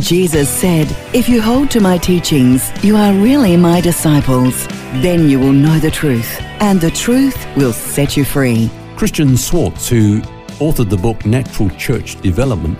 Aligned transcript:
Jesus 0.00 0.48
said, 0.48 0.88
If 1.14 1.28
you 1.28 1.40
hold 1.40 1.70
to 1.70 1.80
my 1.80 1.98
teachings, 1.98 2.70
you 2.84 2.96
are 2.96 3.12
really 3.12 3.56
my 3.56 3.80
disciples. 3.80 4.66
Then 5.02 5.28
you 5.28 5.38
will 5.38 5.52
know 5.52 5.78
the 5.78 5.90
truth, 5.90 6.40
and 6.60 6.80
the 6.80 6.90
truth 6.90 7.36
will 7.56 7.72
set 7.72 8.16
you 8.16 8.24
free. 8.24 8.70
Christian 8.96 9.36
Schwarz, 9.36 9.88
who 9.88 10.20
authored 10.60 10.90
the 10.90 10.96
book 10.96 11.24
Natural 11.24 11.70
Church 11.70 12.20
Development, 12.20 12.78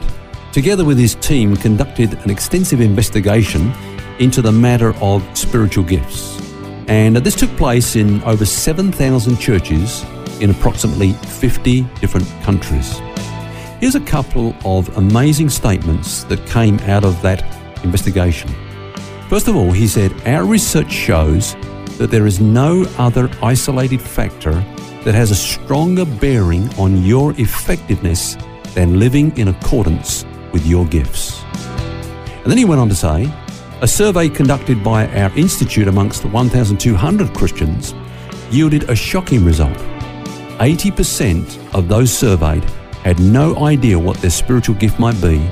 together 0.52 0.84
with 0.84 0.98
his 0.98 1.14
team 1.16 1.56
conducted 1.56 2.14
an 2.14 2.30
extensive 2.30 2.80
investigation 2.80 3.72
into 4.18 4.42
the 4.42 4.52
matter 4.52 4.94
of 4.96 5.22
spiritual 5.36 5.84
gifts. 5.84 6.40
And 6.88 7.16
uh, 7.16 7.20
this 7.20 7.34
took 7.34 7.50
place 7.56 7.96
in 7.96 8.22
over 8.24 8.44
7,000 8.44 9.38
churches 9.38 10.04
in 10.40 10.50
approximately 10.50 11.12
50 11.12 11.82
different 12.00 12.28
countries. 12.42 13.00
Here's 13.84 13.96
a 13.96 14.00
couple 14.00 14.56
of 14.64 14.96
amazing 14.96 15.50
statements 15.50 16.24
that 16.24 16.46
came 16.46 16.78
out 16.88 17.04
of 17.04 17.20
that 17.20 17.44
investigation. 17.84 18.48
First 19.28 19.46
of 19.46 19.56
all, 19.56 19.72
he 19.72 19.86
said, 19.86 20.10
Our 20.26 20.46
research 20.46 20.90
shows 20.90 21.54
that 21.98 22.10
there 22.10 22.24
is 22.24 22.40
no 22.40 22.86
other 22.96 23.30
isolated 23.42 24.00
factor 24.00 24.54
that 25.02 25.14
has 25.14 25.30
a 25.30 25.34
stronger 25.34 26.06
bearing 26.06 26.72
on 26.78 27.02
your 27.02 27.32
effectiveness 27.38 28.38
than 28.72 28.98
living 28.98 29.36
in 29.36 29.48
accordance 29.48 30.24
with 30.50 30.64
your 30.64 30.86
gifts. 30.86 31.42
And 31.44 32.46
then 32.46 32.56
he 32.56 32.64
went 32.64 32.80
on 32.80 32.88
to 32.88 32.94
say, 32.94 33.30
a 33.82 33.86
survey 33.86 34.30
conducted 34.30 34.82
by 34.82 35.08
our 35.08 35.30
institute 35.36 35.88
amongst 35.88 36.24
1,200 36.24 37.34
Christians 37.34 37.92
yielded 38.50 38.88
a 38.88 38.96
shocking 38.96 39.44
result. 39.44 39.76
80% 40.56 41.74
of 41.74 41.86
those 41.86 42.10
surveyed 42.10 42.64
had 43.04 43.20
no 43.20 43.54
idea 43.66 43.98
what 43.98 44.16
their 44.16 44.30
spiritual 44.30 44.74
gift 44.76 44.98
might 44.98 45.20
be. 45.20 45.46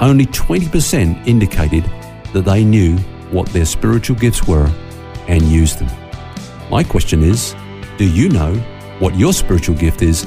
Only 0.00 0.24
20% 0.24 1.26
indicated 1.26 1.84
that 2.32 2.46
they 2.46 2.64
knew 2.64 2.96
what 3.30 3.46
their 3.48 3.66
spiritual 3.66 4.16
gifts 4.16 4.48
were 4.48 4.72
and 5.28 5.42
used 5.42 5.80
them. 5.80 5.90
My 6.70 6.82
question 6.82 7.22
is 7.22 7.54
do 7.98 8.08
you 8.08 8.30
know 8.30 8.54
what 9.00 9.14
your 9.16 9.34
spiritual 9.34 9.76
gift 9.76 10.00
is 10.00 10.24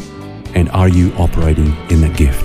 and 0.54 0.70
are 0.70 0.88
you 0.88 1.12
operating 1.14 1.76
in 1.90 2.00
that 2.02 2.16
gift? 2.16 2.44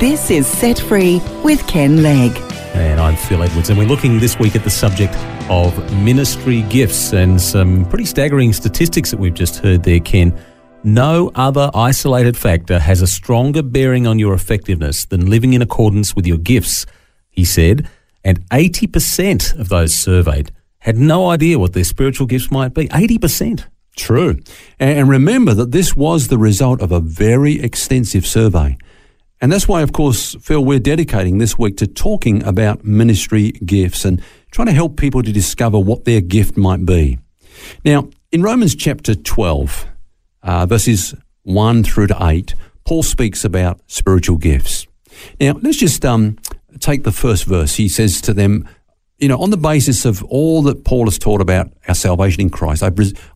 This 0.00 0.30
is 0.30 0.48
Set 0.48 0.80
Free 0.80 1.22
with 1.44 1.64
Ken 1.68 2.02
Legg. 2.02 2.36
And 2.74 3.00
I'm 3.00 3.16
Phil 3.16 3.42
Edwards, 3.42 3.70
and 3.70 3.78
we're 3.78 3.86
looking 3.86 4.18
this 4.18 4.38
week 4.38 4.54
at 4.56 4.64
the 4.64 4.70
subject 4.70 5.14
of 5.48 5.92
ministry 6.02 6.62
gifts 6.62 7.12
and 7.12 7.40
some 7.40 7.88
pretty 7.88 8.04
staggering 8.04 8.52
statistics 8.52 9.10
that 9.10 9.20
we've 9.20 9.34
just 9.34 9.56
heard 9.56 9.84
there, 9.84 10.00
Ken. 10.00 10.36
No 10.82 11.30
other 11.34 11.70
isolated 11.74 12.36
factor 12.36 12.78
has 12.78 13.02
a 13.02 13.06
stronger 13.06 13.62
bearing 13.62 14.06
on 14.06 14.18
your 14.18 14.34
effectiveness 14.34 15.04
than 15.04 15.30
living 15.30 15.52
in 15.52 15.62
accordance 15.62 16.14
with 16.16 16.26
your 16.26 16.38
gifts, 16.38 16.86
he 17.30 17.44
said. 17.44 17.88
And 18.24 18.40
80% 18.50 19.58
of 19.58 19.68
those 19.68 19.94
surveyed 19.94 20.50
had 20.78 20.96
no 20.96 21.30
idea 21.30 21.58
what 21.58 21.72
their 21.72 21.84
spiritual 21.84 22.26
gifts 22.26 22.50
might 22.50 22.74
be. 22.74 22.88
80%. 22.88 23.66
True. 23.96 24.40
And 24.78 25.08
remember 25.08 25.54
that 25.54 25.72
this 25.72 25.96
was 25.96 26.28
the 26.28 26.38
result 26.38 26.82
of 26.82 26.92
a 26.92 27.00
very 27.00 27.60
extensive 27.60 28.26
survey. 28.26 28.76
And 29.40 29.52
that's 29.52 29.68
why, 29.68 29.82
of 29.82 29.92
course, 29.92 30.34
Phil, 30.36 30.64
we're 30.64 30.78
dedicating 30.78 31.38
this 31.38 31.58
week 31.58 31.76
to 31.78 31.86
talking 31.86 32.42
about 32.44 32.84
ministry 32.84 33.52
gifts 33.52 34.04
and 34.04 34.22
trying 34.50 34.66
to 34.66 34.72
help 34.72 34.96
people 34.96 35.22
to 35.22 35.32
discover 35.32 35.78
what 35.78 36.04
their 36.04 36.22
gift 36.22 36.56
might 36.56 36.86
be. 36.86 37.18
Now, 37.84 38.08
in 38.32 38.42
Romans 38.42 38.74
chapter 38.74 39.14
12, 39.14 39.86
uh, 40.42 40.66
verses 40.66 41.14
1 41.42 41.84
through 41.84 42.06
to 42.08 42.16
8, 42.20 42.54
Paul 42.84 43.02
speaks 43.02 43.44
about 43.44 43.80
spiritual 43.86 44.38
gifts. 44.38 44.86
Now, 45.40 45.58
let's 45.60 45.76
just 45.76 46.04
um, 46.04 46.38
take 46.80 47.04
the 47.04 47.12
first 47.12 47.44
verse. 47.44 47.74
He 47.74 47.88
says 47.88 48.20
to 48.22 48.32
them, 48.32 48.68
you 49.18 49.28
know, 49.28 49.38
on 49.38 49.50
the 49.50 49.56
basis 49.56 50.04
of 50.04 50.22
all 50.24 50.62
that 50.62 50.84
Paul 50.84 51.06
has 51.06 51.18
taught 51.18 51.40
about 51.40 51.70
our 51.88 51.94
salvation 51.94 52.42
in 52.42 52.50
Christ, 52.50 52.82
I, 52.82 52.90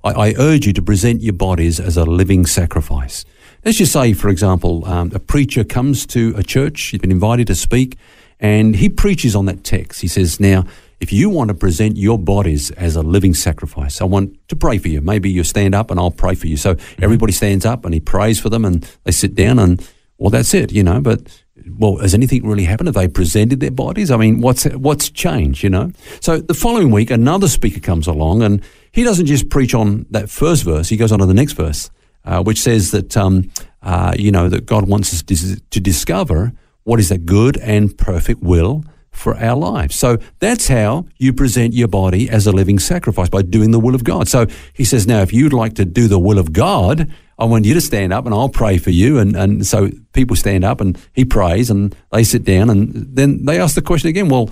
I, 0.04 0.28
I 0.28 0.34
urge 0.38 0.66
you 0.66 0.72
to 0.74 0.82
present 0.82 1.22
your 1.22 1.32
bodies 1.32 1.80
as 1.80 1.96
a 1.96 2.04
living 2.04 2.46
sacrifice. 2.46 3.24
Let's 3.64 3.76
just 3.76 3.92
say, 3.92 4.14
for 4.14 4.30
example, 4.30 4.86
um, 4.86 5.12
a 5.14 5.18
preacher 5.18 5.64
comes 5.64 6.06
to 6.06 6.32
a 6.34 6.42
church, 6.42 6.80
he's 6.80 7.00
been 7.00 7.10
invited 7.10 7.46
to 7.48 7.54
speak, 7.54 7.98
and 8.38 8.74
he 8.74 8.88
preaches 8.88 9.36
on 9.36 9.44
that 9.46 9.64
text. 9.64 10.00
He 10.00 10.08
says, 10.08 10.40
Now, 10.40 10.64
if 10.98 11.12
you 11.12 11.28
want 11.28 11.48
to 11.48 11.54
present 11.54 11.98
your 11.98 12.18
bodies 12.18 12.70
as 12.72 12.96
a 12.96 13.02
living 13.02 13.34
sacrifice, 13.34 14.00
I 14.00 14.04
want 14.04 14.36
to 14.48 14.56
pray 14.56 14.78
for 14.78 14.88
you. 14.88 15.02
Maybe 15.02 15.30
you 15.30 15.44
stand 15.44 15.74
up 15.74 15.90
and 15.90 16.00
I'll 16.00 16.10
pray 16.10 16.34
for 16.34 16.46
you. 16.46 16.56
So 16.56 16.74
mm-hmm. 16.74 17.04
everybody 17.04 17.32
stands 17.34 17.66
up 17.66 17.84
and 17.84 17.92
he 17.92 18.00
prays 18.00 18.40
for 18.40 18.48
them 18.48 18.64
and 18.64 18.82
they 19.04 19.12
sit 19.12 19.34
down 19.34 19.58
and, 19.58 19.86
well, 20.16 20.30
that's 20.30 20.54
it, 20.54 20.72
you 20.72 20.82
know. 20.82 21.02
But, 21.02 21.42
well, 21.78 21.96
has 21.96 22.14
anything 22.14 22.46
really 22.46 22.64
happened? 22.64 22.86
Have 22.88 22.94
they 22.94 23.08
presented 23.08 23.60
their 23.60 23.70
bodies? 23.70 24.10
I 24.10 24.16
mean, 24.16 24.40
what's, 24.40 24.64
what's 24.64 25.10
changed, 25.10 25.62
you 25.62 25.70
know? 25.70 25.92
So 26.20 26.38
the 26.38 26.54
following 26.54 26.90
week, 26.90 27.10
another 27.10 27.48
speaker 27.48 27.80
comes 27.80 28.06
along 28.06 28.42
and 28.42 28.62
he 28.92 29.04
doesn't 29.04 29.26
just 29.26 29.50
preach 29.50 29.74
on 29.74 30.06
that 30.10 30.30
first 30.30 30.64
verse, 30.64 30.88
he 30.88 30.96
goes 30.96 31.12
on 31.12 31.18
to 31.18 31.26
the 31.26 31.34
next 31.34 31.52
verse 31.52 31.90
uh, 32.24 32.42
which 32.42 32.60
says 32.60 32.90
that 32.90 33.16
um, 33.16 33.50
uh, 33.82 34.14
you 34.18 34.30
know 34.30 34.48
that 34.48 34.66
God 34.66 34.88
wants 34.88 35.12
us 35.12 35.22
to, 35.22 35.60
to 35.60 35.80
discover 35.80 36.52
what 36.84 37.00
is 37.00 37.10
a 37.10 37.18
good 37.18 37.56
and 37.58 37.96
perfect 37.96 38.42
will 38.42 38.84
for 39.10 39.36
our 39.36 39.56
lives. 39.56 39.96
So 39.96 40.18
that's 40.38 40.68
how 40.68 41.06
you 41.18 41.32
present 41.32 41.74
your 41.74 41.88
body 41.88 42.30
as 42.30 42.46
a 42.46 42.52
living 42.52 42.78
sacrifice 42.78 43.28
by 43.28 43.42
doing 43.42 43.70
the 43.70 43.80
will 43.80 43.94
of 43.94 44.04
God. 44.04 44.28
So 44.28 44.46
he 44.72 44.84
says, 44.84 45.06
now 45.06 45.20
if 45.20 45.32
you'd 45.32 45.52
like 45.52 45.74
to 45.74 45.84
do 45.84 46.08
the 46.08 46.18
will 46.18 46.38
of 46.38 46.52
God, 46.52 47.12
I 47.38 47.44
want 47.44 47.64
you 47.64 47.74
to 47.74 47.80
stand 47.80 48.12
up 48.12 48.24
and 48.24 48.34
I'll 48.34 48.48
pray 48.48 48.78
for 48.78 48.90
you. 48.90 49.18
And, 49.18 49.36
and 49.36 49.66
so 49.66 49.90
people 50.12 50.36
stand 50.36 50.64
up 50.64 50.80
and 50.80 50.98
he 51.12 51.24
prays 51.24 51.70
and 51.70 51.94
they 52.12 52.24
sit 52.24 52.44
down 52.44 52.70
and 52.70 53.16
then 53.16 53.44
they 53.44 53.60
ask 53.60 53.74
the 53.74 53.82
question 53.82 54.08
again, 54.08 54.28
well, 54.28 54.50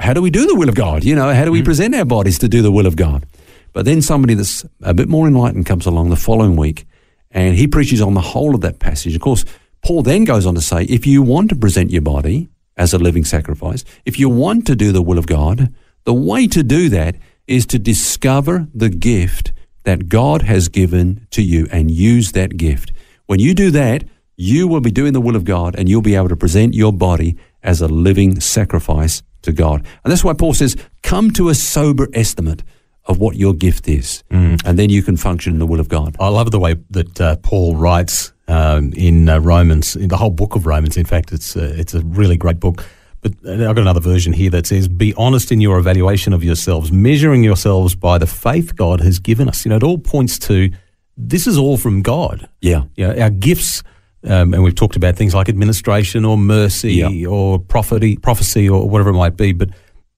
how 0.00 0.12
do 0.12 0.22
we 0.22 0.30
do 0.30 0.46
the 0.46 0.54
will 0.54 0.68
of 0.68 0.74
God? 0.74 1.04
You 1.04 1.14
know, 1.14 1.32
how 1.32 1.44
do 1.44 1.52
we 1.52 1.62
mm. 1.62 1.64
present 1.64 1.94
our 1.94 2.04
bodies 2.04 2.38
to 2.40 2.48
do 2.48 2.62
the 2.62 2.72
will 2.72 2.86
of 2.86 2.96
God? 2.96 3.26
But 3.74 3.84
then 3.84 4.00
somebody 4.00 4.34
that's 4.34 4.64
a 4.82 4.94
bit 4.94 5.08
more 5.08 5.26
enlightened 5.26 5.66
comes 5.66 5.84
along 5.84 6.08
the 6.08 6.16
following 6.16 6.56
week 6.56 6.86
and 7.30 7.56
he 7.56 7.66
preaches 7.66 8.00
on 8.00 8.14
the 8.14 8.20
whole 8.20 8.54
of 8.54 8.62
that 8.62 8.78
passage. 8.78 9.14
Of 9.14 9.20
course, 9.20 9.44
Paul 9.84 10.02
then 10.02 10.24
goes 10.24 10.46
on 10.46 10.54
to 10.54 10.62
say, 10.62 10.84
if 10.84 11.06
you 11.06 11.20
want 11.22 11.50
to 11.50 11.56
present 11.56 11.90
your 11.90 12.00
body 12.00 12.48
as 12.76 12.94
a 12.94 12.98
living 12.98 13.24
sacrifice, 13.24 13.84
if 14.06 14.18
you 14.18 14.30
want 14.30 14.66
to 14.68 14.76
do 14.76 14.92
the 14.92 15.02
will 15.02 15.18
of 15.18 15.26
God, 15.26 15.74
the 16.04 16.14
way 16.14 16.46
to 16.46 16.62
do 16.62 16.88
that 16.88 17.16
is 17.46 17.66
to 17.66 17.78
discover 17.78 18.68
the 18.72 18.88
gift 18.88 19.52
that 19.82 20.08
God 20.08 20.42
has 20.42 20.68
given 20.68 21.26
to 21.30 21.42
you 21.42 21.66
and 21.70 21.90
use 21.90 22.32
that 22.32 22.56
gift. 22.56 22.92
When 23.26 23.40
you 23.40 23.54
do 23.54 23.70
that, 23.72 24.04
you 24.36 24.68
will 24.68 24.80
be 24.80 24.90
doing 24.90 25.12
the 25.12 25.20
will 25.20 25.36
of 25.36 25.44
God 25.44 25.74
and 25.76 25.88
you'll 25.88 26.00
be 26.00 26.14
able 26.14 26.28
to 26.28 26.36
present 26.36 26.74
your 26.74 26.92
body 26.92 27.36
as 27.62 27.80
a 27.80 27.88
living 27.88 28.40
sacrifice 28.40 29.22
to 29.42 29.52
God. 29.52 29.84
And 30.04 30.10
that's 30.10 30.24
why 30.24 30.32
Paul 30.32 30.54
says, 30.54 30.76
come 31.02 31.32
to 31.32 31.48
a 31.48 31.54
sober 31.54 32.08
estimate 32.14 32.62
of 33.06 33.18
what 33.18 33.36
your 33.36 33.54
gift 33.54 33.88
is, 33.88 34.24
mm. 34.30 34.60
and 34.64 34.78
then 34.78 34.90
you 34.90 35.02
can 35.02 35.16
function 35.16 35.52
in 35.52 35.58
the 35.58 35.66
will 35.66 35.80
of 35.80 35.88
God. 35.88 36.16
I 36.18 36.28
love 36.28 36.50
the 36.50 36.58
way 36.58 36.76
that 36.90 37.20
uh, 37.20 37.36
Paul 37.36 37.76
writes 37.76 38.32
um, 38.48 38.92
in 38.94 39.28
uh, 39.28 39.38
Romans, 39.38 39.96
in 39.96 40.08
the 40.08 40.16
whole 40.16 40.30
book 40.30 40.54
of 40.54 40.66
Romans. 40.66 40.96
In 40.96 41.04
fact, 41.04 41.32
it's 41.32 41.56
uh, 41.56 41.74
it's 41.76 41.94
a 41.94 42.00
really 42.00 42.36
great 42.36 42.60
book. 42.60 42.84
But 43.20 43.32
uh, 43.46 43.52
I've 43.52 43.76
got 43.76 43.78
another 43.78 44.00
version 44.00 44.32
here 44.32 44.50
that 44.50 44.66
says, 44.66 44.88
"Be 44.88 45.14
honest 45.14 45.52
in 45.52 45.60
your 45.60 45.78
evaluation 45.78 46.32
of 46.32 46.42
yourselves, 46.42 46.92
measuring 46.92 47.44
yourselves 47.44 47.94
by 47.94 48.18
the 48.18 48.26
faith 48.26 48.76
God 48.76 49.00
has 49.00 49.18
given 49.18 49.48
us." 49.48 49.64
You 49.64 49.70
know, 49.70 49.76
it 49.76 49.82
all 49.82 49.98
points 49.98 50.38
to 50.40 50.70
this 51.16 51.46
is 51.46 51.58
all 51.58 51.76
from 51.76 52.02
God. 52.02 52.48
Yeah, 52.60 52.84
you 52.96 53.06
know, 53.06 53.20
our 53.20 53.30
gifts. 53.30 53.82
Um, 54.26 54.54
and 54.54 54.62
we've 54.62 54.74
talked 54.74 54.96
about 54.96 55.16
things 55.16 55.34
like 55.34 55.50
administration 55.50 56.24
or 56.24 56.38
mercy 56.38 56.94
yeah. 56.94 57.26
or 57.26 57.58
prophecy, 57.58 58.16
prophecy 58.16 58.66
or 58.70 58.88
whatever 58.88 59.10
it 59.10 59.14
might 59.14 59.36
be. 59.36 59.52
But 59.52 59.68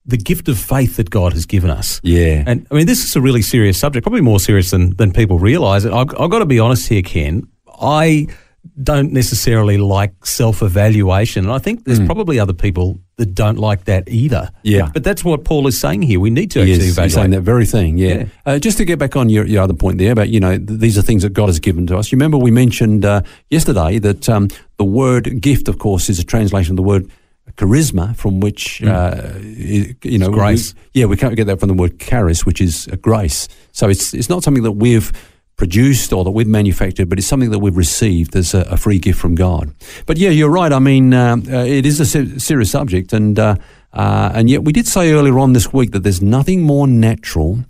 the 0.07 0.17
gift 0.17 0.47
of 0.47 0.57
faith 0.57 0.95
that 0.95 1.09
God 1.09 1.33
has 1.33 1.45
given 1.45 1.69
us. 1.69 1.99
Yeah. 2.01 2.43
And 2.47 2.65
I 2.71 2.75
mean, 2.75 2.87
this 2.87 3.03
is 3.03 3.15
a 3.15 3.21
really 3.21 3.41
serious 3.41 3.77
subject, 3.77 4.03
probably 4.03 4.21
more 4.21 4.39
serious 4.39 4.71
than, 4.71 4.95
than 4.95 5.11
people 5.11 5.37
realize. 5.37 5.83
It. 5.85 5.91
I've, 5.93 6.09
I've 6.17 6.29
got 6.29 6.39
to 6.39 6.45
be 6.45 6.59
honest 6.59 6.87
here, 6.87 7.01
Ken. 7.01 7.47
I 7.79 8.27
don't 8.81 9.11
necessarily 9.11 9.77
like 9.77 10.25
self 10.25 10.61
evaluation. 10.61 11.45
And 11.45 11.53
I 11.53 11.57
think 11.57 11.83
there's 11.83 11.99
probably 11.99 12.39
other 12.39 12.53
people 12.53 12.99
that 13.17 13.33
don't 13.33 13.57
like 13.57 13.85
that 13.85 14.07
either. 14.07 14.51
Yeah. 14.63 14.89
But 14.93 15.03
that's 15.03 15.23
what 15.23 15.43
Paul 15.43 15.67
is 15.67 15.79
saying 15.79 16.03
here. 16.03 16.19
We 16.19 16.29
need 16.29 16.51
to 16.51 16.59
is, 16.59 16.77
evaluate. 16.77 17.03
he's 17.05 17.13
saying 17.13 17.31
that 17.31 17.41
very 17.41 17.65
thing, 17.65 17.97
yeah. 17.97 18.07
Yeah. 18.07 18.25
Uh, 18.45 18.59
just 18.59 18.77
to 18.77 18.85
get 18.85 18.99
back 18.99 19.15
on 19.15 19.29
your, 19.29 19.45
your 19.45 19.63
other 19.63 19.73
point 19.73 19.97
there 19.97 20.11
about, 20.11 20.29
you 20.29 20.39
know, 20.39 20.57
th- 20.57 20.79
these 20.79 20.97
are 20.97 21.01
things 21.01 21.23
that 21.23 21.33
God 21.33 21.47
has 21.47 21.59
given 21.59 21.87
to 21.87 21.97
us. 21.97 22.11
You 22.11 22.17
remember 22.17 22.37
we 22.37 22.51
mentioned 22.51 23.05
uh, 23.05 23.21
yesterday 23.49 23.99
that 23.99 24.29
um, 24.29 24.49
the 24.77 24.85
word 24.85 25.41
gift, 25.41 25.67
of 25.67 25.79
course, 25.79 26.09
is 26.09 26.19
a 26.19 26.23
translation 26.23 26.73
of 26.73 26.77
the 26.77 26.83
word 26.83 27.09
charisma, 27.57 28.15
from 28.15 28.39
which, 28.39 28.81
uh, 28.83 29.33
you 29.41 30.17
know, 30.19 30.29
Mm. 30.29 30.33
Grace. 30.33 30.73
we- 30.93 31.01
yeah, 31.01 31.05
we 31.07 31.17
can't 31.17 31.35
get 31.35 31.47
that 31.47 31.59
from 31.59 31.67
the 31.69 31.73
word 31.75 31.99
charis, 31.99 32.45
which 32.45 32.61
is 32.61 32.87
uh, 32.91 32.95
grace. 33.01 33.47
So 33.71 33.89
it's, 33.89 34.13
it's 34.13 34.29
not 34.29 34.43
something 34.43 34.63
that 34.63 34.73
we've 34.73 35.11
produced 35.57 36.13
or 36.13 36.23
that 36.23 36.31
we've 36.31 36.47
manufactured, 36.47 37.09
but 37.09 37.17
it's 37.17 37.27
something 37.27 37.49
that 37.49 37.57
we've 37.59 37.75
received 37.77 38.35
as 38.35 38.53
a, 38.53 38.61
a 38.69 38.77
free 38.77 38.99
gift 38.99 39.19
from 39.19 39.33
God. 39.35 39.73
But 40.05 40.17
yeah, 40.17 40.29
you're 40.29 40.51
right. 40.51 40.71
I 40.71 40.77
mean, 40.79 41.13
um, 41.15 41.43
uh, 41.51 41.63
it 41.65 41.85
is 41.85 41.99
a 41.99 42.05
se- 42.05 42.37
serious 42.37 42.69
subject, 42.69 43.11
and 43.11 43.39
uh, 43.39 43.55
uh, 43.91 44.31
and 44.35 44.49
yet 44.51 44.63
we 44.63 44.71
did 44.71 44.85
say 44.87 45.11
earlier 45.11 45.39
on 45.39 45.53
this 45.53 45.73
week 45.73 45.91
that 45.93 46.03
there's 46.03 46.21
nothing 46.21 46.61
more 46.61 46.85
natural 46.87 47.63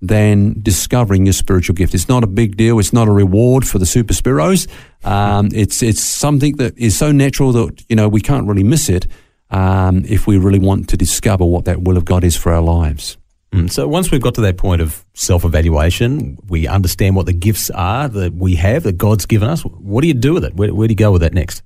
than 0.00 0.54
discovering 0.62 1.26
your 1.26 1.32
spiritual 1.32 1.74
gift. 1.74 1.94
It's 1.94 2.08
not 2.08 2.22
a 2.24 2.26
big 2.28 2.56
deal. 2.56 2.78
It's 2.78 2.92
not 2.92 3.08
a 3.08 3.12
reward 3.12 3.66
for 3.66 3.78
the 3.78 3.86
super 3.86 4.14
spiros. 4.14 4.66
Um, 5.04 5.48
it's 5.52 5.82
it's 5.82 6.00
something 6.02 6.56
that 6.56 6.76
is 6.76 6.96
so 6.96 7.12
natural 7.12 7.52
that 7.52 7.84
you 7.88 7.96
know 7.96 8.08
we 8.08 8.20
can't 8.20 8.46
really 8.46 8.64
miss 8.64 8.88
it 8.88 9.06
um, 9.50 10.04
if 10.06 10.26
we 10.26 10.38
really 10.38 10.58
want 10.58 10.88
to 10.90 10.96
discover 10.96 11.44
what 11.44 11.64
that 11.64 11.82
will 11.82 11.96
of 11.96 12.04
God 12.04 12.24
is 12.24 12.36
for 12.36 12.52
our 12.52 12.62
lives. 12.62 13.16
Mm, 13.52 13.70
So 13.70 13.88
once 13.88 14.10
we've 14.10 14.20
got 14.20 14.34
to 14.34 14.42
that 14.42 14.58
point 14.58 14.82
of 14.82 15.04
self 15.14 15.44
evaluation, 15.44 16.36
we 16.48 16.66
understand 16.66 17.16
what 17.16 17.26
the 17.26 17.32
gifts 17.32 17.70
are 17.70 18.08
that 18.08 18.34
we 18.34 18.56
have, 18.56 18.82
that 18.82 18.98
God's 18.98 19.24
given 19.26 19.48
us. 19.48 19.62
What 19.62 20.02
do 20.02 20.08
you 20.08 20.14
do 20.14 20.34
with 20.34 20.44
it? 20.44 20.54
Where, 20.54 20.74
where 20.74 20.86
do 20.86 20.92
you 20.92 20.96
go 20.96 21.12
with 21.12 21.22
that 21.22 21.32
next? 21.32 21.62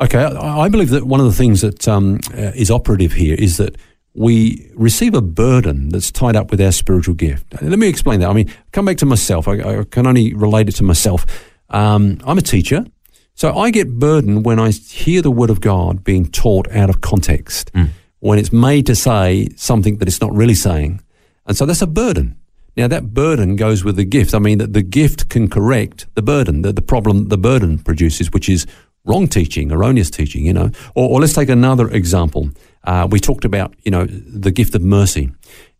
Okay, 0.00 0.18
I, 0.18 0.60
I 0.60 0.68
believe 0.68 0.90
that 0.90 1.04
one 1.04 1.20
of 1.20 1.26
the 1.26 1.32
things 1.32 1.60
that 1.60 1.86
um, 1.86 2.20
uh, 2.32 2.52
is 2.54 2.70
operative 2.70 3.12
here 3.12 3.34
is 3.38 3.58
that 3.58 3.76
we 4.14 4.70
receive 4.74 5.12
a 5.14 5.20
burden 5.20 5.90
that's 5.90 6.10
tied 6.10 6.36
up 6.36 6.50
with 6.50 6.60
our 6.60 6.72
spiritual 6.72 7.14
gift. 7.14 7.44
Let 7.60 7.78
me 7.78 7.86
explain 7.86 8.20
that. 8.20 8.30
I 8.30 8.32
mean, 8.32 8.50
come 8.72 8.86
back 8.86 8.96
to 8.98 9.06
myself. 9.06 9.46
I, 9.46 9.60
I 9.80 9.84
can 9.84 10.06
only 10.06 10.32
relate 10.32 10.70
it 10.70 10.76
to 10.76 10.84
myself. 10.84 11.26
Um, 11.68 12.18
I'm 12.24 12.38
a 12.38 12.42
teacher, 12.42 12.86
so 13.36 13.56
I 13.56 13.70
get 13.70 13.98
burdened 13.98 14.44
when 14.44 14.58
I 14.58 14.70
hear 14.70 15.22
the 15.22 15.30
word 15.30 15.50
of 15.50 15.60
God 15.60 16.02
being 16.02 16.26
taught 16.26 16.66
out 16.72 16.90
of 16.90 17.02
context, 17.02 17.70
when 18.20 18.38
it's 18.38 18.52
made 18.52 18.86
to 18.86 18.94
say 18.96 19.48
something 19.56 19.98
that 19.98 20.08
it's 20.08 20.20
not 20.20 20.34
really 20.34 20.54
saying. 20.54 21.00
And 21.46 21.56
so 21.56 21.66
that's 21.66 21.82
a 21.82 21.86
burden. 21.86 22.36
Now 22.76 22.88
that 22.88 23.14
burden 23.14 23.54
goes 23.56 23.84
with 23.84 23.96
the 23.96 24.04
gift. 24.04 24.34
I 24.34 24.38
mean 24.38 24.58
that 24.58 24.72
the 24.72 24.82
gift 24.82 25.28
can 25.28 25.48
correct 25.48 26.06
the 26.14 26.22
burden, 26.22 26.62
the, 26.62 26.72
the 26.72 26.82
problem 26.82 27.28
the 27.28 27.38
burden 27.38 27.78
produces, 27.78 28.32
which 28.32 28.48
is 28.48 28.66
wrong 29.04 29.28
teaching, 29.28 29.70
erroneous 29.70 30.10
teaching, 30.10 30.44
you 30.44 30.52
know. 30.52 30.70
Or, 30.94 31.10
or 31.10 31.20
let's 31.20 31.34
take 31.34 31.48
another 31.48 31.88
example. 31.90 32.50
Uh, 32.84 33.06
we 33.10 33.20
talked 33.20 33.44
about, 33.44 33.74
you 33.84 33.90
know, 33.90 34.06
the 34.06 34.50
gift 34.50 34.74
of 34.74 34.82
mercy. 34.82 35.30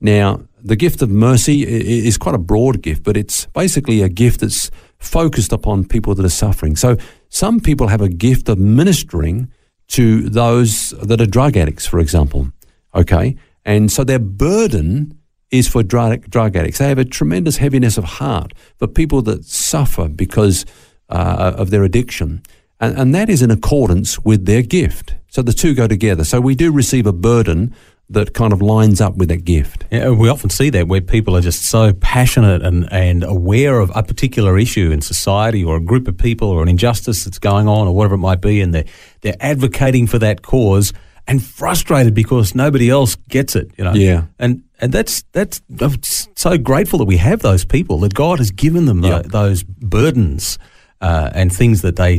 Now, 0.01 0.43
the 0.63 0.77
gift 0.77 1.03
of 1.03 1.11
mercy 1.11 1.63
is 1.65 2.19
quite 2.19 2.35
a 2.35 2.39
broad 2.39 2.83
gift, 2.83 3.03
but 3.03 3.17
it's 3.17 3.47
basically 3.47 4.03
a 4.03 4.09
gift 4.09 4.41
that's 4.41 4.71
focused 4.99 5.53
upon 5.53 5.85
people 5.85 6.15
that 6.15 6.25
are 6.25 6.31
suffering. 6.31 6.77
So 6.77 6.97
some 7.29 7.61
people 7.61 7.89
have 7.89 8.01
a 8.01 8.09
gift 8.09 8.49
of 8.49 8.59
ministering 8.59 9.51
to 9.89 10.29
those 10.29 10.91
that 11.03 11.21
are 11.21 11.27
drug 11.27 11.57
addicts, 11.57 11.87
for 11.87 11.99
example. 11.99 12.51
Okay. 12.95 13.37
And 13.65 13.91
so 13.91 14.05
their 14.05 14.19
burden 14.19 15.19
is 15.51 15.69
for 15.69 15.83
drug, 15.83 16.29
drug 16.29 16.57
addicts. 16.57 16.79
They 16.79 16.89
have 16.89 16.99
a 16.99 17.05
tremendous 17.05 17.59
heaviness 17.59 17.99
of 17.99 18.05
heart 18.05 18.53
for 18.79 18.87
people 18.87 19.23
that 19.23 19.45
suffer 19.45 20.09
because 20.09 20.65
uh, 21.09 21.55
of 21.57 21.71
their 21.71 21.85
addiction. 21.85 22.43
And, 22.81 22.99
and 22.99 23.15
that 23.15 23.29
is 23.29 23.43
in 23.43 23.51
accordance 23.51 24.19
with 24.21 24.47
their 24.47 24.63
gift. 24.63 25.15
So 25.29 25.43
the 25.43 25.53
two 25.53 25.75
go 25.75 25.87
together. 25.87 26.25
So 26.25 26.41
we 26.41 26.55
do 26.55 26.73
receive 26.73 27.07
a 27.07 27.13
burden 27.13 27.75
that 28.09 28.35
kind 28.35 28.53
of 28.53 28.63
lines 28.63 29.01
up 29.01 29.17
with 29.17 29.29
that 29.31 29.45
gift. 29.45 29.85
Yeah, 29.91 30.11
we 30.11 30.29
often 30.29 30.49
see 30.51 30.71
that 30.71 30.87
where 30.87 31.01
people 31.01 31.37
are 31.37 31.41
just 31.41 31.63
so 31.65 31.93
passionate 31.93 32.63
and, 32.63 32.87
and 32.93 33.25
aware 33.25 33.81
of 33.81 33.91
a 33.97 34.03
particular 34.05 34.57
issue 34.57 34.93
in 34.93 35.01
society 35.01 35.65
or 35.65 35.77
a 35.77 35.81
group 35.81 36.07
of 36.07 36.17
people 36.17 36.49
or 36.49 36.63
an 36.63 36.69
injustice 36.69 37.25
that's 37.25 37.41
going 37.41 37.67
on 37.67 37.89
or 37.89 37.95
whatever 37.97 38.15
it 38.15 38.19
might 38.19 38.41
be, 38.41 38.61
and 38.61 38.73
they're, 38.73 38.85
they're 39.23 39.37
advocating 39.41 40.07
for 40.07 40.21
that 40.21 40.43
cause 40.43 40.93
and 41.27 41.43
frustrated 41.43 42.15
because 42.15 42.55
nobody 42.55 42.89
else 42.89 43.17
gets 43.29 43.57
it, 43.57 43.73
you 43.77 43.83
know. 43.83 43.93
Yeah. 43.95 44.27
And 44.39 44.63
and 44.81 44.93
that's 44.93 45.23
that's 45.33 45.61
I'm 45.81 46.01
so 46.03 46.57
grateful 46.59 47.01
that 47.01 47.07
we 47.07 47.17
have 47.17 47.41
those 47.41 47.65
people 47.65 47.99
that 48.01 48.15
God 48.15 48.39
has 48.39 48.53
given 48.53 48.85
them 48.87 49.01
tho- 49.01 49.09
Yeah. 49.09 49.23
those 49.23 49.65
burdens 49.65 50.59
uh, 51.01 51.31
and 51.35 51.53
things 51.53 51.83
that 51.83 51.97
they 51.97 52.15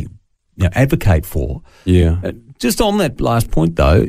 you 0.57 0.63
know, 0.65 0.69
advocate 0.73 1.25
for. 1.25 1.61
Yeah. 1.85 2.17
Uh, 2.23 2.31
Just 2.59 2.81
on 2.81 2.97
that 2.97 3.21
last 3.21 3.51
point, 3.51 3.75
though, 3.77 4.05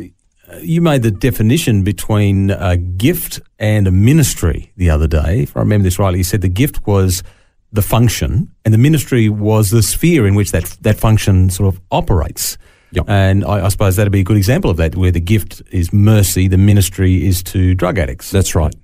you 0.60 0.80
made 0.80 1.02
the 1.02 1.10
definition 1.10 1.82
between 1.82 2.50
a 2.50 2.76
gift 2.76 3.40
and 3.58 3.86
a 3.86 3.90
ministry 3.90 4.72
the 4.76 4.90
other 4.90 5.06
day. 5.06 5.42
If 5.42 5.56
I 5.56 5.60
remember 5.60 5.84
this 5.84 5.98
rightly, 5.98 6.18
you 6.18 6.24
said 6.24 6.40
the 6.40 6.48
gift 6.48 6.86
was 6.86 7.22
the 7.72 7.82
function 7.82 8.50
and 8.64 8.72
the 8.72 8.78
ministry 8.78 9.28
was 9.28 9.70
the 9.70 9.82
sphere 9.82 10.26
in 10.26 10.34
which 10.34 10.52
that 10.52 10.64
that 10.80 10.98
function 10.98 11.50
sort 11.50 11.74
of 11.74 11.80
operates. 11.90 12.56
Yep. 12.92 13.04
And 13.08 13.44
I, 13.44 13.66
I 13.66 13.68
suppose 13.68 13.96
that'd 13.96 14.12
be 14.12 14.20
a 14.20 14.24
good 14.24 14.38
example 14.38 14.70
of 14.70 14.78
that, 14.78 14.96
where 14.96 15.10
the 15.10 15.20
gift 15.20 15.62
is 15.70 15.92
mercy, 15.92 16.48
the 16.48 16.56
ministry 16.56 17.26
is 17.26 17.42
to 17.44 17.74
drug 17.74 17.98
addicts. 17.98 18.30
That's 18.30 18.54
right. 18.54 18.74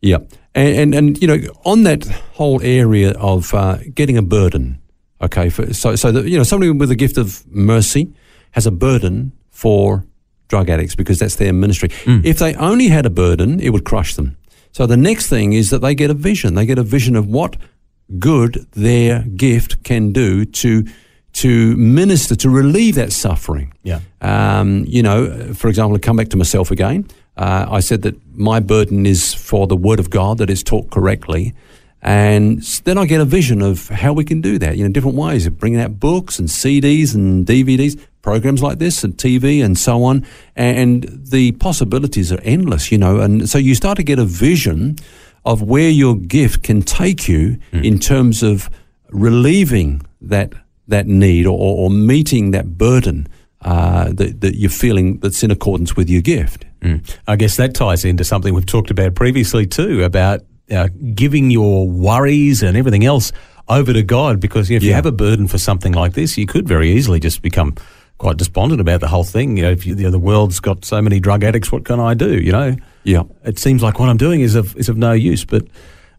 Yeah, 0.00 0.18
and 0.54 0.76
and, 0.76 0.94
and 0.94 1.22
you 1.22 1.26
know 1.26 1.38
on 1.64 1.82
that 1.82 2.06
whole 2.34 2.62
area 2.62 3.12
of 3.12 3.52
uh, 3.52 3.78
getting 3.94 4.16
a 4.16 4.22
burden. 4.22 4.80
Okay, 5.20 5.50
for, 5.50 5.74
so 5.74 5.96
so 5.96 6.12
that 6.12 6.28
you 6.28 6.36
know 6.36 6.44
somebody 6.44 6.70
with 6.70 6.92
a 6.92 6.96
gift 6.96 7.18
of 7.18 7.44
mercy 7.48 8.14
has 8.52 8.66
a 8.66 8.70
burden 8.70 9.32
for 9.50 10.04
drug 10.48 10.68
addicts 10.68 10.94
because 10.94 11.18
that's 11.18 11.36
their 11.36 11.52
ministry. 11.52 11.90
If 12.24 12.38
they 12.38 12.54
only 12.54 12.88
had 12.88 13.06
a 13.06 13.10
burden, 13.10 13.60
it 13.60 13.70
would 13.70 13.84
crush 13.84 14.14
them. 14.14 14.36
So 14.72 14.86
the 14.86 14.96
next 14.96 15.28
thing 15.28 15.52
is 15.52 15.70
that 15.70 15.80
they 15.80 15.94
get 15.94 16.10
a 16.10 16.14
vision. 16.14 16.54
They 16.54 16.66
get 16.66 16.78
a 16.78 16.82
vision 16.82 17.16
of 17.16 17.26
what 17.26 17.56
good 18.18 18.66
their 18.72 19.22
gift 19.22 19.82
can 19.84 20.12
do 20.12 20.44
to 20.44 20.84
to 21.34 21.76
minister 21.76 22.34
to 22.34 22.50
relieve 22.50 22.96
that 22.96 23.12
suffering. 23.12 23.72
Yeah. 23.82 24.00
Um, 24.20 24.84
you 24.88 25.02
know, 25.02 25.52
for 25.54 25.68
example, 25.68 25.96
to 25.96 26.00
come 26.00 26.16
back 26.16 26.30
to 26.30 26.36
myself 26.36 26.70
again, 26.70 27.06
uh, 27.36 27.66
I 27.70 27.80
said 27.80 28.02
that 28.02 28.16
my 28.36 28.60
burden 28.60 29.06
is 29.06 29.34
for 29.34 29.66
the 29.66 29.76
Word 29.76 30.00
of 30.00 30.10
God 30.10 30.38
that 30.38 30.50
is 30.50 30.62
taught 30.64 30.90
correctly. 30.90 31.54
And 32.02 32.62
then 32.84 32.98
I 32.98 33.06
get 33.06 33.20
a 33.20 33.24
vision 33.24 33.62
of 33.62 33.88
how 33.88 34.12
we 34.12 34.24
can 34.24 34.40
do 34.40 34.58
that, 34.58 34.76
you 34.76 34.84
know, 34.84 34.92
different 34.92 35.16
ways 35.16 35.46
of 35.46 35.58
bringing 35.58 35.80
out 35.80 36.00
books 36.00 36.38
and 36.38 36.48
CDs 36.48 37.14
and 37.14 37.46
DVDs, 37.46 38.00
programs 38.28 38.62
like 38.62 38.78
this 38.78 39.04
and 39.04 39.16
TV 39.16 39.64
and 39.64 39.78
so 39.78 40.04
on. 40.04 40.26
And 40.54 41.04
the 41.30 41.52
possibilities 41.52 42.30
are 42.30 42.40
endless, 42.42 42.92
you 42.92 42.98
know. 42.98 43.20
And 43.20 43.48
so 43.48 43.56
you 43.56 43.74
start 43.74 43.96
to 43.96 44.02
get 44.02 44.18
a 44.18 44.26
vision 44.26 44.96
of 45.46 45.62
where 45.62 45.88
your 45.88 46.14
gift 46.14 46.62
can 46.62 46.82
take 46.82 47.26
you 47.26 47.58
in 47.72 47.98
terms 47.98 48.42
of 48.42 48.68
relieving 49.10 50.02
that 50.20 50.52
that 50.88 51.06
need 51.06 51.46
or, 51.46 51.58
or 51.58 51.90
meeting 51.90 52.50
that 52.50 52.76
burden 52.76 53.26
uh, 53.62 54.12
that, 54.12 54.42
that 54.42 54.56
you're 54.56 54.70
feeling 54.70 55.18
that's 55.20 55.42
in 55.42 55.50
accordance 55.50 55.96
with 55.96 56.10
your 56.10 56.22
gift. 56.22 56.66
Mm. 56.82 57.00
I 57.26 57.36
guess 57.36 57.56
that 57.56 57.74
ties 57.74 58.04
into 58.04 58.24
something 58.24 58.52
we've 58.52 58.66
talked 58.66 58.90
about 58.90 59.14
previously 59.14 59.66
too 59.66 60.04
about 60.04 60.42
uh, 60.70 60.88
giving 61.14 61.50
your 61.50 61.88
worries 61.88 62.62
and 62.62 62.76
everything 62.76 63.06
else 63.06 63.32
over 63.68 63.92
to 63.92 64.02
God 64.02 64.40
because 64.40 64.70
if 64.70 64.82
you 64.82 64.92
have 64.94 65.06
a 65.06 65.12
burden 65.12 65.46
for 65.46 65.58
something 65.58 65.92
like 65.92 66.14
this, 66.14 66.38
you 66.38 66.46
could 66.46 66.66
very 66.66 66.90
easily 66.92 67.20
just 67.20 67.42
become 67.42 67.74
quite 68.18 68.36
despondent 68.36 68.80
about 68.80 69.00
the 69.00 69.08
whole 69.08 69.24
thing. 69.24 69.56
You 69.56 69.62
know, 69.64 69.70
if 69.70 69.86
you, 69.86 69.94
you 69.94 70.02
know, 70.04 70.10
the 70.10 70.18
world's 70.18 70.60
got 70.60 70.84
so 70.84 71.00
many 71.00 71.20
drug 71.20 71.44
addicts, 71.44 71.70
what 71.72 71.84
can 71.84 72.00
I 72.00 72.14
do? 72.14 72.38
You 72.38 72.52
know, 72.52 72.76
Yeah. 73.04 73.22
it 73.44 73.58
seems 73.58 73.82
like 73.82 73.98
what 73.98 74.08
I'm 74.08 74.16
doing 74.16 74.40
is 74.40 74.54
of 74.54 74.76
is 74.76 74.88
of 74.88 74.96
no 74.96 75.12
use, 75.12 75.44
but. 75.44 75.64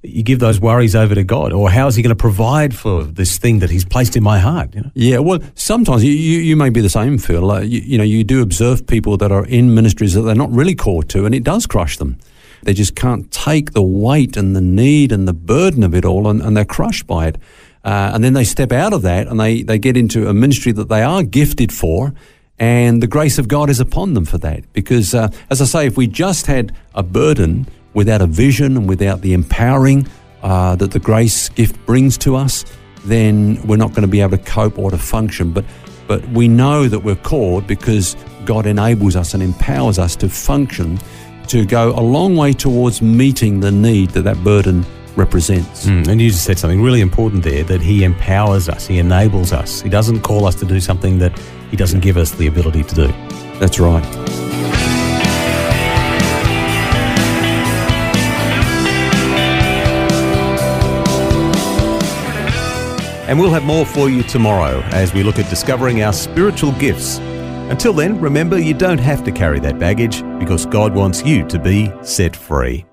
You 0.02 0.24
give 0.24 0.40
those 0.40 0.62
worries 0.62 0.96
over 0.96 1.14
to 1.14 1.26
God, 1.26 1.52
or 1.52 1.70
how 1.70 1.88
is 1.88 1.96
He 1.98 2.02
going 2.02 2.16
to 2.16 2.16
provide 2.16 2.74
for 2.74 3.04
this 3.04 3.38
thing 3.38 3.60
that 3.60 3.70
He's 3.70 3.84
placed 3.84 4.16
in 4.16 4.24
my 4.24 4.40
heart? 4.40 4.74
You 4.74 4.84
know? 4.84 4.92
Yeah, 4.94 5.18
well, 5.18 5.40
sometimes 5.56 6.06
you, 6.06 6.14
you, 6.14 6.40
you 6.40 6.56
may 6.56 6.70
be 6.70 6.80
the 6.80 6.90
same, 6.90 7.18
Phil. 7.18 7.52
Uh, 7.52 7.60
you, 7.60 7.82
you 7.82 7.98
know, 7.98 8.06
you 8.06 8.24
do 8.24 8.42
observe 8.42 8.88
people 8.88 9.18
that 9.18 9.30
are 9.34 9.46
in 9.46 9.76
ministries 9.76 10.14
that 10.14 10.22
they're 10.22 10.36
not 10.36 10.54
really 10.54 10.74
called 10.74 11.10
to, 11.10 11.26
and 11.26 11.36
it 11.36 11.44
does 11.44 11.68
crush 11.68 11.98
them. 11.98 12.18
They 12.64 12.74
just 12.74 12.96
can't 12.96 13.30
take 13.30 13.74
the 13.74 13.82
weight 13.82 14.38
and 14.38 14.56
the 14.56 14.62
need 14.62 15.12
and 15.12 15.28
the 15.28 15.34
burden 15.34 15.84
of 15.84 15.94
it 15.94 16.06
all, 16.06 16.30
and, 16.30 16.42
and 16.42 16.56
they're 16.56 16.64
crushed 16.64 17.06
by 17.06 17.28
it. 17.28 17.38
Uh, 17.84 18.12
and 18.14 18.24
then 18.24 18.34
they 18.34 18.44
step 18.44 18.72
out 18.72 18.94
of 18.94 19.02
that 19.04 19.28
and 19.28 19.40
they, 19.40 19.64
they 19.64 19.80
get 19.80 19.96
into 19.96 20.28
a 20.28 20.34
ministry 20.34 20.72
that 20.74 20.90
they 20.90 21.02
are 21.02 21.24
gifted 21.24 21.72
for, 21.74 22.14
and 22.60 23.02
the 23.02 23.08
grace 23.08 23.38
of 23.38 23.48
God 23.48 23.70
is 23.70 23.80
upon 23.80 24.14
them 24.14 24.26
for 24.26 24.38
that. 24.40 24.72
Because, 24.74 25.16
uh, 25.16 25.30
as 25.50 25.62
I 25.62 25.66
say, 25.66 25.88
if 25.88 25.96
we 25.96 26.08
just 26.08 26.46
had 26.46 26.76
a 26.94 27.04
burden 27.04 27.68
without 27.94 28.22
a 28.22 28.28
vision 28.28 28.76
and 28.76 28.90
without 28.90 29.22
the 29.22 29.34
empowering 29.34 30.08
uh, 30.44 30.76
that 30.76 30.92
the 30.92 31.00
grace 31.00 31.50
gift 31.50 31.84
brings 31.86 32.18
to 32.20 32.36
us, 32.36 32.66
then 33.06 33.66
we're 33.66 33.78
not 33.78 33.90
going 33.92 34.02
to 34.02 34.08
be 34.08 34.20
able 34.20 34.38
to 34.38 34.44
cope 34.44 34.78
or 34.78 34.92
to 34.92 34.98
function. 34.98 35.52
But 35.52 35.66
but 36.08 36.28
we 36.30 36.48
know 36.48 36.88
that 36.88 37.00
we're 37.00 37.16
called 37.16 37.68
because 37.68 38.16
God 38.44 38.66
enables 38.66 39.16
us 39.16 39.36
and 39.36 39.44
empowers 39.44 40.00
us 40.00 40.16
to 40.18 40.28
function, 40.28 41.00
to 41.48 41.68
go 41.68 41.92
a 41.92 42.02
long 42.02 42.36
way 42.36 42.52
towards 42.52 43.00
meeting 43.00 43.60
the 43.60 43.72
need 43.72 44.10
that 44.12 44.24
that 44.24 44.44
burden 44.44 44.84
represents. 45.20 45.86
Mm, 45.86 46.08
and 46.08 46.22
you 46.22 46.30
just 46.30 46.46
said 46.46 46.58
something 46.58 46.82
really 46.82 47.02
important 47.02 47.44
there 47.44 47.64
that 47.66 47.82
He 47.82 48.04
empowers 48.04 48.70
us, 48.70 48.88
He 48.88 48.98
enables 48.98 49.54
us. 49.54 49.82
He 49.82 49.90
doesn't 49.90 50.22
call 50.22 50.46
us 50.46 50.56
to 50.56 50.66
do 50.66 50.80
something 50.80 51.20
that 51.20 51.38
He 51.70 51.78
doesn't 51.78 52.00
give 52.00 52.18
us 52.18 52.32
the 52.32 52.48
ability 52.48 52.84
to 52.84 52.96
do. 52.96 53.08
That's 53.60 53.80
right. 53.80 54.06
And 63.30 63.40
we'll 63.40 63.52
have 63.52 63.64
more 63.64 63.86
for 63.86 64.10
you 64.10 64.24
tomorrow 64.24 64.82
as 64.86 65.14
we 65.14 65.22
look 65.22 65.38
at 65.38 65.48
discovering 65.52 66.02
our 66.02 66.14
spiritual 66.14 66.72
gifts. 66.80 67.20
Until 67.70 67.94
then, 67.94 68.20
remember 68.20 68.58
you 68.58 68.74
don't 68.74 68.98
have 68.98 69.24
to 69.26 69.32
carry 69.32 69.60
that 69.60 69.78
baggage 69.78 70.24
because 70.40 70.66
God 70.66 70.96
wants 70.96 71.24
you 71.24 71.48
to 71.50 71.60
be 71.60 71.92
set 72.02 72.36
free. 72.36 72.89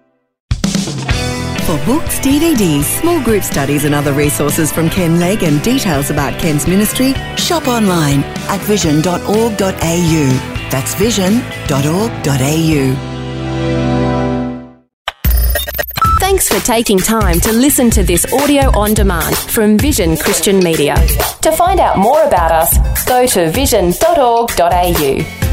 For 1.66 1.76
books, 1.84 2.20
DVDs, 2.20 2.84
small 2.84 3.20
group 3.24 3.42
studies, 3.42 3.84
and 3.84 3.92
other 3.92 4.12
resources 4.12 4.70
from 4.70 4.88
Ken 4.88 5.18
Legg 5.18 5.42
and 5.42 5.60
details 5.64 6.10
about 6.10 6.38
Ken's 6.38 6.64
ministry, 6.68 7.12
shop 7.36 7.66
online 7.66 8.22
at 8.46 8.60
vision.org.au. 8.60 9.58
That's 10.70 10.94
vision.org.au. 10.94 11.42
Thanks 16.20 16.48
for 16.48 16.64
taking 16.64 16.98
time 16.98 17.40
to 17.40 17.52
listen 17.52 17.90
to 17.90 18.04
this 18.04 18.32
audio 18.32 18.70
on 18.78 18.94
demand 18.94 19.36
from 19.36 19.76
Vision 19.76 20.16
Christian 20.16 20.60
Media. 20.60 20.94
To 21.42 21.50
find 21.50 21.80
out 21.80 21.98
more 21.98 22.22
about 22.22 22.52
us, 22.52 23.04
go 23.06 23.26
to 23.26 23.50
vision.org.au. 23.50 25.45